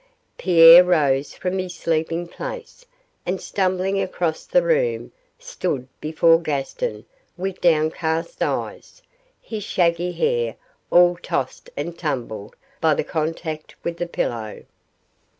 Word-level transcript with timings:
Pierre 0.35 0.83
rose 0.83 1.35
from 1.35 1.59
his 1.59 1.75
sleeping 1.75 2.27
place, 2.27 2.87
and, 3.23 3.39
stumbling 3.39 4.01
across 4.01 4.47
the 4.47 4.63
room, 4.63 5.11
stood 5.37 5.87
before 5.99 6.39
Gaston 6.41 7.05
with 7.37 7.61
downcast 7.61 8.41
eyes, 8.41 9.03
his 9.39 9.63
shaggy 9.63 10.13
hair 10.13 10.55
all 10.89 11.17
tossed 11.21 11.69
and 11.77 11.99
tumbled 11.99 12.55
by 12.79 12.95
the 12.95 13.03
contact 13.03 13.75
with 13.83 13.97
the 13.97 14.07
pillow. 14.07 14.65